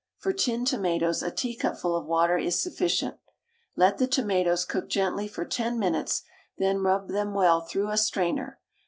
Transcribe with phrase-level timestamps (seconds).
[0.17, 3.17] For tinned tomatoes a teacupful of water is sufficient.
[3.75, 6.23] Let the tomatoes cook gently for 10 minutes,
[6.57, 8.59] then rub them well through a strainer.